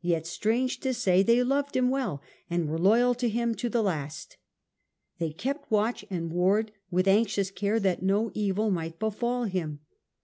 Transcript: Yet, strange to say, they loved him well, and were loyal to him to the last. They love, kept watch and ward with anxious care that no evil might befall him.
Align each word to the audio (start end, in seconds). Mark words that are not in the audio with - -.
Yet, 0.00 0.26
strange 0.26 0.80
to 0.80 0.92
say, 0.92 1.22
they 1.22 1.44
loved 1.44 1.76
him 1.76 1.90
well, 1.90 2.20
and 2.50 2.68
were 2.68 2.76
loyal 2.76 3.14
to 3.14 3.28
him 3.28 3.54
to 3.54 3.68
the 3.68 3.84
last. 3.84 4.36
They 5.20 5.28
love, 5.28 5.36
kept 5.36 5.70
watch 5.70 6.04
and 6.10 6.32
ward 6.32 6.72
with 6.90 7.06
anxious 7.06 7.52
care 7.52 7.78
that 7.78 8.02
no 8.02 8.32
evil 8.34 8.72
might 8.72 8.98
befall 8.98 9.44
him. 9.44 9.78